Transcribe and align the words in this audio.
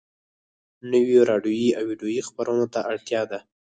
نويو 0.91 1.21
راډيويي 1.29 1.69
او 1.79 1.83
ويډيويي 1.89 2.21
خپرونو 2.27 2.65
ته 2.73 2.79
اړتيا 2.91 3.21
ده. 3.31 3.39